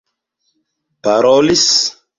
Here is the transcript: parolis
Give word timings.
parolis 1.03 1.65